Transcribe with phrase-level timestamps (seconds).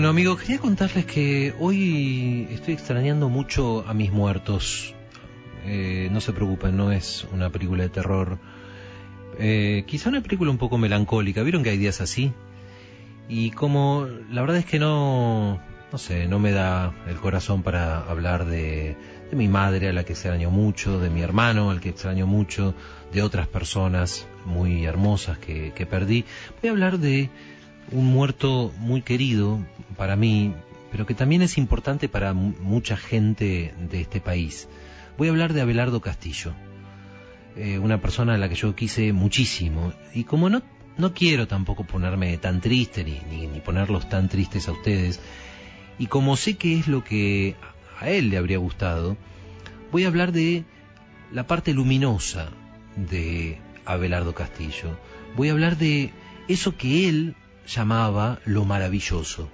[0.00, 4.94] Bueno amigos, quería contarles que hoy estoy extrañando mucho a mis muertos.
[5.66, 8.38] Eh, no se preocupen, no es una película de terror.
[9.38, 11.42] Eh, quizá una película un poco melancólica.
[11.42, 12.32] ¿Vieron que hay días así?
[13.28, 15.60] Y como la verdad es que no,
[15.92, 18.96] no sé, no me da el corazón para hablar de,
[19.32, 22.74] mi madre a la que extraño mucho, de mi hermano al que extraño mucho,
[23.12, 26.24] de otras personas muy hermosas que, que perdí.
[26.62, 27.28] Voy a hablar de
[27.92, 29.58] un muerto muy querido
[29.96, 30.54] para mí,
[30.90, 34.68] pero que también es importante para mucha gente de este país.
[35.18, 36.52] Voy a hablar de Abelardo Castillo,
[37.56, 39.92] eh, una persona a la que yo quise muchísimo.
[40.14, 40.62] Y como no,
[40.96, 45.20] no quiero tampoco ponerme tan triste ni, ni, ponerlos tan tristes a ustedes,
[45.98, 47.56] y como sé que es lo que
[47.98, 49.16] a él le habría gustado,
[49.92, 50.64] voy a hablar de
[51.32, 52.50] la parte luminosa
[52.96, 54.98] de Abelardo Castillo.
[55.36, 56.10] Voy a hablar de
[56.48, 57.36] eso que él
[57.74, 59.50] llamaba lo maravilloso.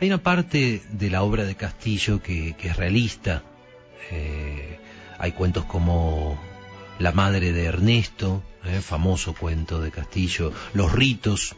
[0.00, 3.42] Hay una parte de la obra de Castillo que, es realista.
[4.10, 4.78] Eh,
[5.18, 6.38] hay cuentos como
[6.98, 11.56] La madre de Ernesto, eh, famoso cuento de Castillo, Los ritos,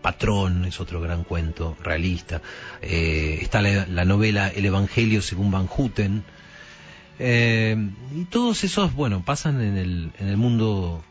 [0.00, 2.42] Patrón es otro gran cuento realista.
[2.80, 6.24] Eh, está la, la, novela El Evangelio según Van Houten.
[7.20, 11.04] y todos esos, bueno, pasan en el, en el mundo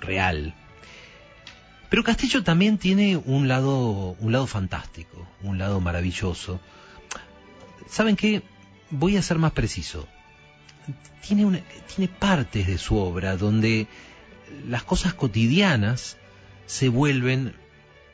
[0.00, 0.54] real.
[1.94, 6.58] Pero Castillo también tiene un lado, un lado fantástico, un lado maravilloso.
[7.88, 8.42] ¿Saben qué?
[8.90, 10.08] Voy a ser más preciso.
[11.24, 11.62] Tiene,
[11.94, 13.86] tiene partes de su obra donde
[14.66, 16.16] las cosas cotidianas
[16.66, 17.54] se vuelven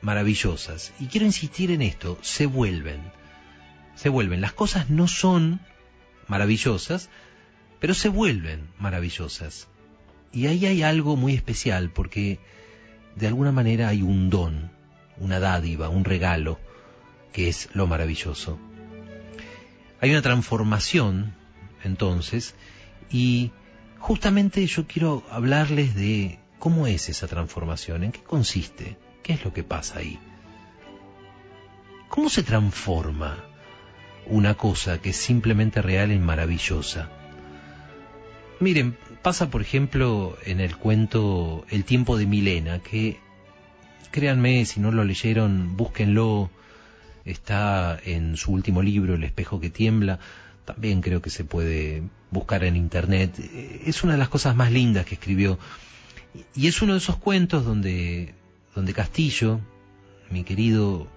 [0.03, 0.93] maravillosas.
[1.01, 3.01] Y quiero insistir en esto, se vuelven.
[3.95, 4.43] Se vuelven.
[4.43, 5.59] Las cosas no son
[6.29, 7.09] maravillosas,
[7.79, 9.69] pero se vuelven maravillosas.
[10.35, 12.41] Y ahí hay algo muy especial, porque
[13.17, 14.71] de alguna manera hay un don,
[15.19, 16.59] una dádiva, un regalo,
[17.33, 18.59] que es lo maravilloso.
[20.01, 21.35] Hay una transformación,
[21.85, 22.55] entonces,
[23.11, 23.53] y
[23.99, 29.53] justamente yo quiero hablarles de cómo es esa transformación, en qué consiste, qué es lo
[29.53, 30.19] que pasa ahí.
[32.09, 33.45] ¿Cómo se transforma
[34.27, 37.11] una cosa que es simplemente real en maravillosa?
[38.61, 43.19] Miren, pasa por ejemplo en el cuento El tiempo de Milena, que
[44.11, 46.51] créanme, si no lo leyeron, búsquenlo,
[47.25, 50.19] está en su último libro, El espejo que tiembla,
[50.67, 53.35] también creo que se puede buscar en internet,
[53.87, 55.59] es una de las cosas más lindas que escribió,
[56.55, 58.35] y es uno de esos cuentos donde,
[58.75, 59.61] donde Castillo,
[60.29, 61.09] mi querido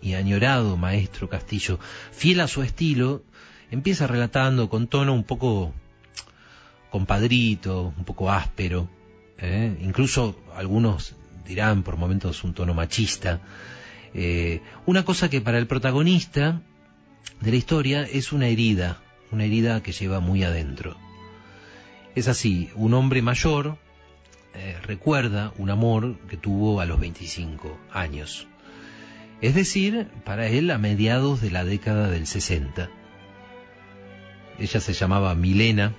[0.00, 1.80] y añorado maestro Castillo,
[2.12, 3.24] fiel a su estilo,
[3.72, 5.74] empieza relatando con tono un poco
[6.94, 8.88] compadrito, un poco áspero,
[9.38, 9.76] ¿eh?
[9.80, 13.40] incluso algunos dirán por momentos un tono machista,
[14.14, 16.62] eh, una cosa que para el protagonista
[17.40, 19.02] de la historia es una herida,
[19.32, 20.96] una herida que lleva muy adentro.
[22.14, 23.76] Es así, un hombre mayor
[24.54, 28.46] eh, recuerda un amor que tuvo a los 25 años,
[29.40, 32.88] es decir, para él a mediados de la década del 60.
[34.60, 35.92] Ella se llamaba Milena,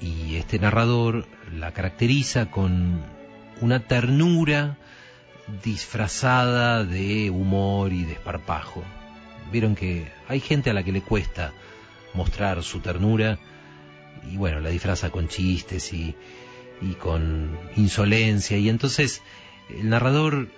[0.00, 3.02] y este narrador la caracteriza con
[3.60, 4.76] una ternura
[5.62, 8.82] disfrazada de humor y desparpajo.
[9.52, 11.52] Vieron que hay gente a la que le cuesta
[12.14, 13.38] mostrar su ternura
[14.30, 16.14] y bueno, la disfraza con chistes y,
[16.80, 19.22] y con insolencia y entonces
[19.68, 20.48] el narrador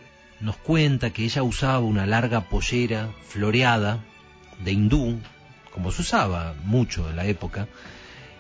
[0.40, 4.04] nos cuenta que ella usaba una larga pollera floreada
[4.64, 5.18] de hindú,
[5.72, 7.68] como se usaba mucho en la época,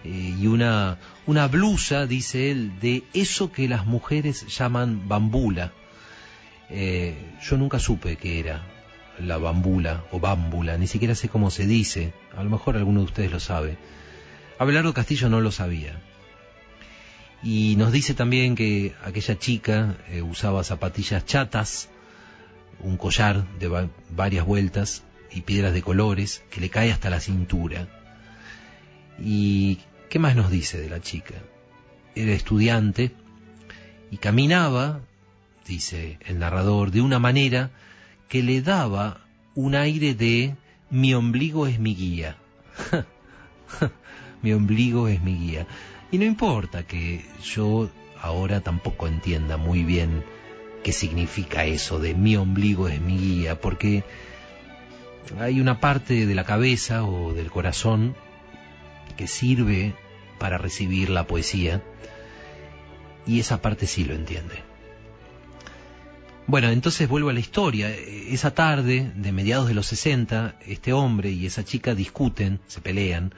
[0.06, 5.72] eh, y una, una blusa, dice él, de eso que las mujeres llaman bambula.
[6.70, 8.62] Eh, yo nunca supe qué era
[9.18, 13.06] la bambula o bámbula, ni siquiera sé cómo se dice, a lo mejor alguno de
[13.06, 13.78] ustedes lo sabe.
[14.58, 16.00] Abelardo Castillo no lo sabía.
[17.42, 21.88] Y nos dice también que aquella chica eh, usaba zapatillas chatas,
[22.80, 25.02] un collar de va varias vueltas
[25.32, 27.88] y piedras de colores que le cae hasta la cintura.
[29.18, 31.34] Y ¿Qué más nos dice de la chica?
[32.14, 33.10] Era estudiante
[34.10, 35.00] y caminaba,
[35.66, 37.70] dice el narrador, de una manera
[38.28, 40.54] que le daba un aire de
[40.90, 42.36] mi ombligo es mi guía.
[44.42, 45.66] mi ombligo es mi guía.
[46.12, 50.24] Y no importa que yo ahora tampoco entienda muy bien
[50.84, 54.04] qué significa eso de mi ombligo es mi guía, porque
[55.40, 58.14] hay una parte de la cabeza o del corazón
[59.16, 59.94] que sirve
[60.38, 61.82] para recibir la poesía
[63.26, 64.62] y esa parte sí lo entiende.
[66.46, 67.90] Bueno, entonces vuelvo a la historia.
[67.90, 73.34] Esa tarde, de mediados de los 60, este hombre y esa chica discuten, se pelean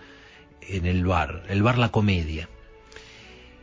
[0.60, 2.50] en el bar, el bar La Comedia.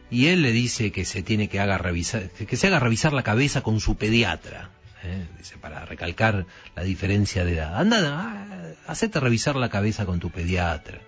[0.09, 3.21] Y él le dice que se tiene que haga revisar, que se haga revisar la
[3.21, 4.71] cabeza con su pediatra.
[5.03, 5.27] ¿eh?
[5.37, 7.77] Dice, para recalcar la diferencia de edad.
[7.79, 8.47] Anda, ah,
[8.87, 10.99] hacete revisar la cabeza con tu pediatra.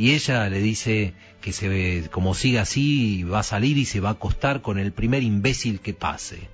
[0.00, 1.12] Y ella le dice
[1.42, 4.92] que se, como siga así, va a salir y se va a acostar con el
[4.92, 6.48] primer imbécil que pase.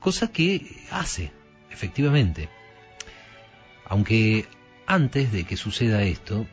[0.00, 1.30] Cosa que hace,
[1.70, 2.48] efectivamente.
[3.84, 4.46] Aunque
[4.86, 6.48] antes de que suceda esto,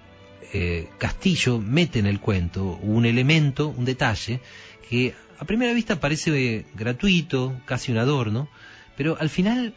[0.54, 4.42] eh, Castillo mete en el cuento un elemento, un detalle,
[4.88, 8.48] que a primera vista parece gratuito, casi un adorno,
[8.96, 9.74] pero al final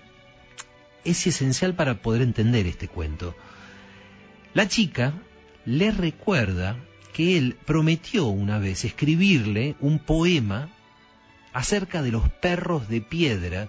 [1.07, 3.35] es esencial para poder entender este cuento.
[4.53, 5.15] La chica
[5.65, 6.77] le recuerda
[7.13, 10.71] que él prometió una vez escribirle un poema
[11.53, 13.69] acerca de los perros de piedra,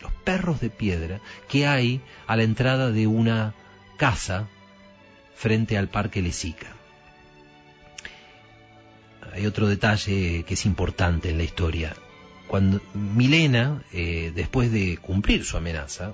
[0.00, 3.54] los perros de piedra que hay a la entrada de una
[3.96, 4.48] casa
[5.34, 6.68] frente al Parque Lesica.
[9.32, 11.94] Hay otro detalle que es importante en la historia.
[12.48, 16.12] Cuando Milena, eh, después de cumplir su amenaza,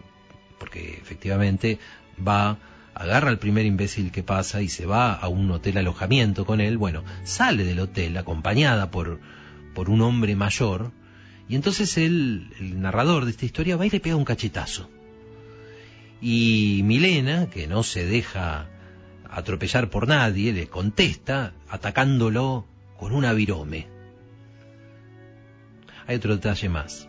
[0.58, 1.78] porque efectivamente
[2.26, 2.58] va
[2.96, 6.78] agarra al primer imbécil que pasa y se va a un hotel alojamiento con él,
[6.78, 9.20] bueno, sale del hotel acompañada por,
[9.75, 10.93] por un hombre mayor,
[11.46, 14.88] y entonces él, el narrador de esta historia va y le pega un cachetazo.
[16.22, 18.66] Y Milena, que no se deja
[19.31, 22.66] atropellar por nadie, le contesta atacándolo
[22.96, 23.88] con un avirome.
[26.06, 27.06] Hay otro detalle más.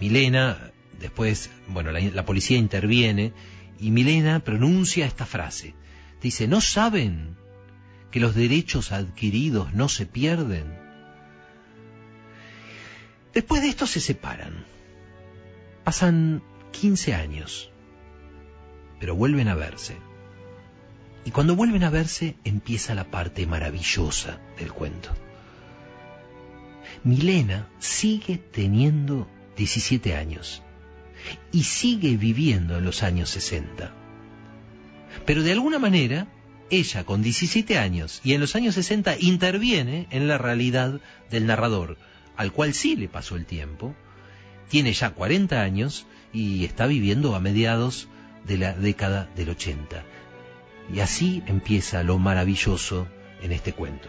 [0.00, 3.32] Milena, después, bueno, la policía interviene
[3.78, 5.74] y Milena pronuncia esta frase.
[6.20, 7.36] Dice, ¿no saben
[8.10, 10.78] que los derechos adquiridos no se pierden?
[13.34, 14.64] Después de esto se separan.
[15.84, 16.42] Pasan
[16.72, 17.70] 15 años,
[18.98, 19.96] pero vuelven a verse.
[21.24, 25.10] Y cuando vuelven a verse empieza la parte maravillosa del cuento.
[27.04, 30.62] Milena sigue teniendo 17 años
[31.52, 33.92] y sigue viviendo en los años 60.
[35.24, 36.28] Pero de alguna manera,
[36.70, 41.00] ella con 17 años y en los años 60 interviene en la realidad
[41.30, 41.96] del narrador,
[42.36, 43.94] al cual sí le pasó el tiempo,
[44.68, 48.08] tiene ya 40 años y está viviendo a mediados
[48.46, 50.04] de la década del 80.
[50.92, 53.08] Y así empieza lo maravilloso
[53.42, 54.08] en este cuento.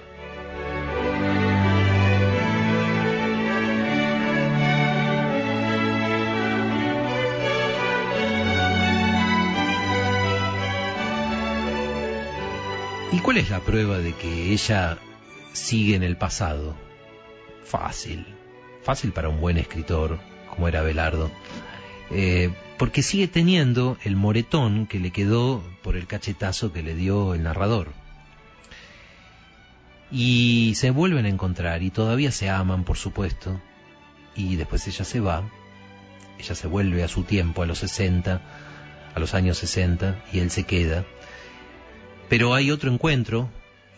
[13.10, 14.98] ¿Y cuál es la prueba de que ella
[15.54, 16.76] sigue en el pasado?
[17.64, 18.26] Fácil,
[18.84, 20.20] fácil para un buen escritor
[20.50, 21.32] como era Belardo,
[22.12, 27.34] eh, porque sigue teniendo el moretón que le quedó por el cachetazo que le dio
[27.34, 27.94] el narrador.
[30.12, 33.62] Y se vuelven a encontrar y todavía se aman, por supuesto,
[34.36, 35.50] y después ella se va,
[36.40, 38.42] ella se vuelve a su tiempo, a los 60,
[39.16, 41.06] a los años 60, y él se queda
[42.30, 43.50] pero hay otro encuentro,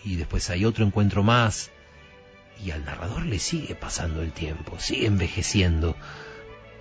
[0.03, 1.71] y después hay otro encuentro más,
[2.63, 5.95] y al narrador le sigue pasando el tiempo, sigue envejeciendo,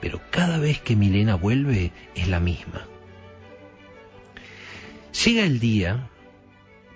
[0.01, 2.87] pero cada vez que Milena vuelve es la misma.
[5.25, 6.09] Llega el día,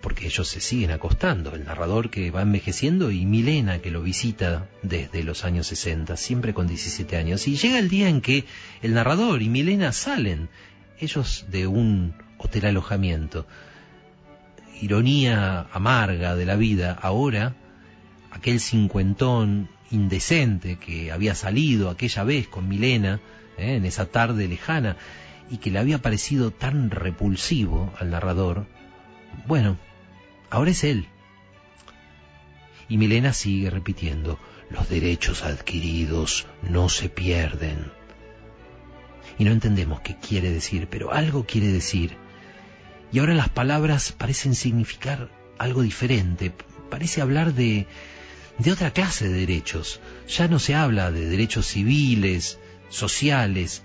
[0.01, 4.69] porque ellos se siguen acostando, el narrador que va envejeciendo y Milena que lo visita
[4.83, 8.45] desde los años 60, siempre con 17 años, y llega el día en que
[8.83, 10.49] el narrador y Milena salen,
[10.99, 13.47] ellos de un hotel alojamiento,
[14.81, 17.55] ironía amarga de la vida, ahora
[18.31, 23.21] aquel cincuentón indecente que había salido aquella vez con Milena,
[23.59, 23.77] ¿eh?
[23.77, 24.97] en esa tarde lejana,
[25.51, 28.67] y que le había parecido tan repulsivo al narrador,
[29.47, 29.77] bueno,
[30.51, 31.07] ahora es él.
[32.89, 34.39] Y Milena sigue repitiendo,
[34.71, 37.93] los derechos adquiridos no se pierden.
[39.39, 42.17] Y no entendemos qué quiere decir, pero algo quiere decir
[43.13, 45.29] y ahora las palabras parecen significar
[45.59, 46.51] algo diferente,
[46.91, 47.87] parece hablar de,
[48.59, 50.01] de otra clase de derechos.
[50.29, 53.83] Ya no se habla de derechos civiles, sociales.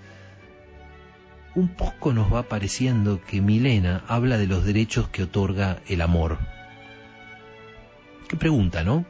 [1.54, 6.38] Un poco nos va pareciendo que Milena habla de los derechos que otorga el amor.
[8.28, 9.04] Qué pregunta, ¿no?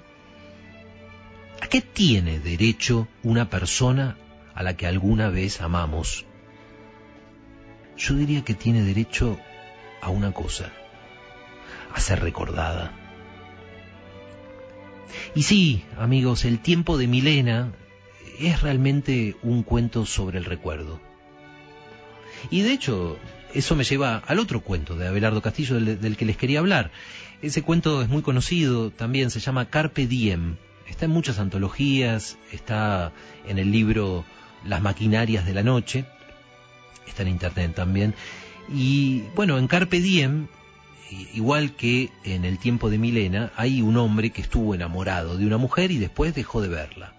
[1.60, 4.16] ¿A qué tiene derecho una persona
[4.54, 6.25] a la que alguna vez amamos?
[7.96, 9.38] Yo diría que tiene derecho
[10.00, 10.73] a una cosa,
[11.95, 12.93] a ser recordada.
[15.35, 17.73] Y sí, amigos, el tiempo de Milena
[18.38, 21.00] es realmente un cuento sobre el recuerdo.
[22.50, 23.19] Y de hecho,
[23.55, 26.90] eso me lleva al otro cuento de Abelardo Castillo del, que les quería hablar.
[27.43, 30.57] Ese cuento es muy conocido, también se llama Carpe Diem.
[30.87, 33.12] Está en muchas antologías, está
[33.47, 34.25] en el libro
[34.64, 36.05] Las maquinarias de la noche,
[37.07, 38.14] está en internet también.
[38.72, 40.48] Y bueno, en Carpe Diem,
[41.34, 45.56] igual que en el tiempo de Milena, hay un hombre que estuvo enamorado de una
[45.56, 47.14] mujer y después dejó de verla.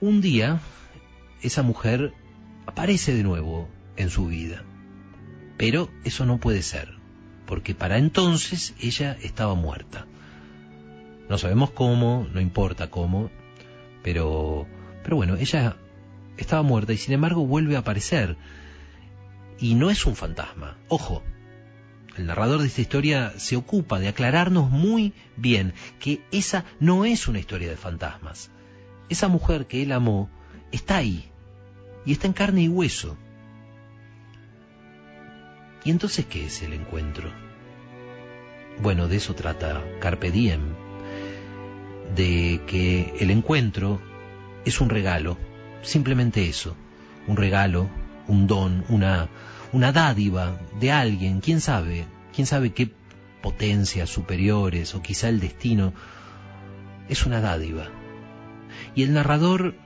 [0.00, 0.60] Un día,
[1.42, 2.12] esa mujer
[2.66, 4.62] aparece de nuevo en su vida.
[5.56, 6.90] Pero eso no puede ser,
[7.46, 10.06] porque para entonces ella estaba muerta.
[11.28, 13.30] No sabemos cómo, no importa cómo,
[14.02, 14.66] pero,
[15.02, 15.76] pero bueno, ella
[16.36, 18.36] estaba muerta y sin embargo vuelve a aparecer.
[19.58, 21.22] Y no es un fantasma, ojo.
[22.16, 27.28] El narrador de esta historia se ocupa de aclararnos muy bien que esa no es
[27.28, 28.50] una historia de fantasmas.
[29.08, 30.30] Esa mujer que él amó
[30.72, 31.30] está ahí,
[32.06, 33.16] y está en carne y hueso.
[35.84, 37.30] ¿Y entonces qué es el encuentro?
[38.80, 40.74] Bueno, de eso trata Carpe Diem,
[42.14, 44.00] de que el encuentro
[44.64, 45.36] es un regalo,
[45.82, 46.76] simplemente eso,
[47.26, 47.88] un regalo,
[48.28, 49.28] un don, una,
[49.72, 52.92] una dádiva de alguien, quién sabe, quién sabe qué
[53.42, 55.92] potencias superiores o quizá el destino,
[57.08, 57.88] es una dádiva.
[58.94, 59.76] Y el narrador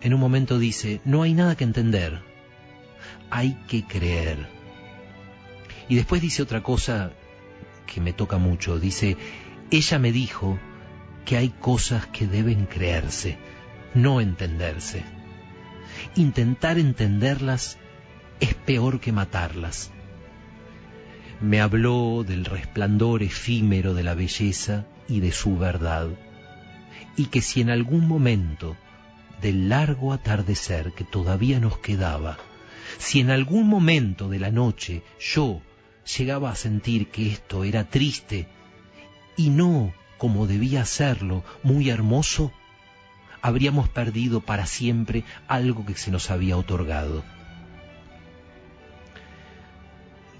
[0.00, 2.20] en un momento dice, no hay nada que entender,
[3.30, 4.46] hay que creer.
[5.88, 7.12] Y después dice otra cosa
[7.86, 9.16] que me toca mucho, dice,
[9.70, 10.58] ella me dijo
[11.24, 13.38] que hay cosas que deben creerse,
[13.94, 15.13] no entenderse.
[16.16, 17.78] Intentar entenderlas
[18.40, 19.90] es peor que matarlas.
[21.40, 26.08] Me habló del resplandor efímero de la belleza y de su verdad,
[27.16, 28.76] y que si en algún momento
[29.42, 32.38] del largo atardecer que todavía nos quedaba,
[32.98, 35.60] si en algún momento de la noche yo
[36.16, 38.46] llegaba a sentir que esto era triste
[39.36, 42.52] y no como debía serlo, muy hermoso,
[43.44, 47.22] habríamos perdido para siempre algo que se nos había otorgado.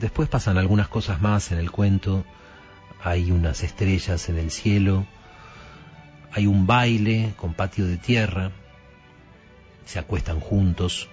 [0.01, 2.25] Después pasan algunas cosas más en el cuento,
[3.03, 5.05] hay unas estrellas en el cielo,
[6.33, 8.53] hay un baile con patio de tierra,
[9.85, 11.11] se acuestan juntos,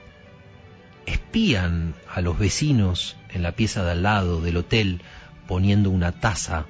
[1.05, 5.01] espían a los vecinos en la pieza de al lado del hotel
[5.45, 6.67] poniendo una taza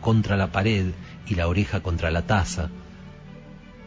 [0.00, 0.92] contra la pared
[1.26, 2.70] y la oreja contra la taza.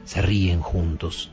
[0.05, 1.31] Se ríen juntos.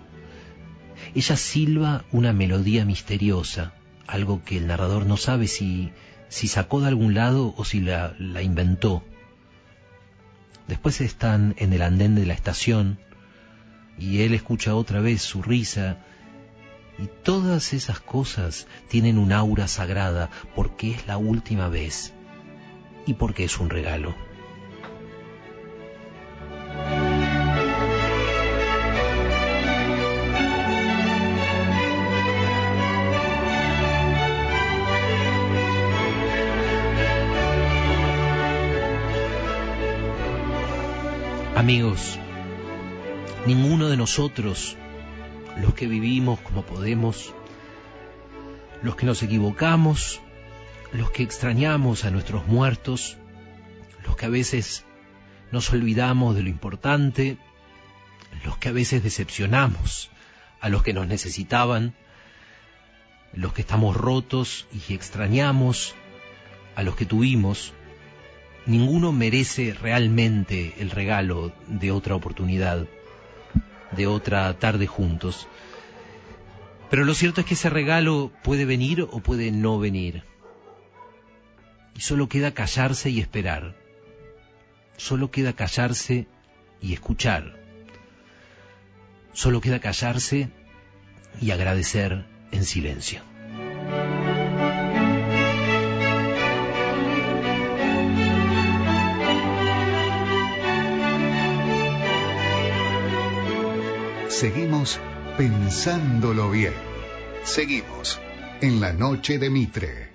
[1.15, 3.75] Ella silba una melodía misteriosa,
[4.07, 5.93] algo que el narrador no sabe si,
[6.29, 9.05] si sacó de algún lado o si la, la inventó.
[10.69, 12.99] Después están en el andén de la estación
[13.99, 15.99] y él escucha otra vez su risa
[16.99, 22.13] y todas esas cosas tienen un aura sagrada porque es la última vez
[23.07, 24.15] y porque es un regalo.
[41.63, 42.19] Amigos,
[43.47, 44.77] ninguno de nosotros
[45.61, 47.33] los que vivimos como podemos,
[48.83, 50.21] los que nos equivocamos,
[50.93, 53.17] los que extrañamos a nuestros muertos,
[54.05, 54.85] los que a veces
[55.53, 57.37] nos olvidamos de lo importante,
[58.45, 60.11] los que a veces decepcionamos
[60.61, 61.95] a los que nos necesitaban,
[63.35, 65.95] los que estamos rotos y extrañamos
[66.75, 67.73] a los que tuvimos,
[68.67, 72.87] ninguno merece realmente el regalo de otra oportunidad
[73.91, 75.49] de otra tarde juntos.
[76.91, 80.25] Pero lo cierto es que ese regalo puede venir o puede no venir.
[81.95, 83.77] Y solo queda callarse y esperar.
[84.97, 86.27] Solo queda callarse
[86.81, 87.59] y escuchar.
[89.33, 90.51] Solo queda callarse
[91.41, 93.32] y agradecer en silencio.
[104.43, 104.99] Seguimos
[105.39, 106.73] pensándolo bien.
[107.45, 108.19] Seguimos
[108.61, 110.12] en la noche de Mitre.